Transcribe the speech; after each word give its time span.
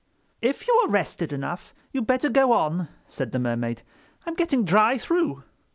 "If 0.41 0.67
you 0.67 0.73
are 0.83 0.89
rested 0.89 1.31
enough 1.31 1.75
you'd 1.91 2.07
better 2.07 2.27
go 2.27 2.53
on," 2.53 2.87
said 3.05 3.31
the 3.33 3.37
Mermaid. 3.37 3.83
"I'm 4.25 4.33
getting 4.33 4.65
dry 4.65 4.97
through." 4.97 5.43